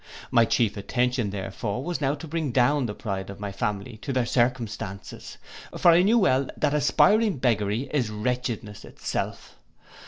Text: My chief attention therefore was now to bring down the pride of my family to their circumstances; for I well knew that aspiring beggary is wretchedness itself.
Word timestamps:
My 0.31 0.45
chief 0.45 0.77
attention 0.77 1.29
therefore 1.29 1.83
was 1.83 2.01
now 2.01 2.15
to 2.15 2.27
bring 2.27 2.51
down 2.51 2.87
the 2.87 2.95
pride 2.95 3.29
of 3.29 3.39
my 3.39 3.51
family 3.51 3.97
to 3.97 4.11
their 4.11 4.25
circumstances; 4.25 5.37
for 5.77 5.91
I 5.91 6.01
well 6.15 6.41
knew 6.41 6.49
that 6.57 6.73
aspiring 6.73 7.37
beggary 7.37 7.87
is 7.93 8.09
wretchedness 8.09 8.83
itself. 8.83 9.59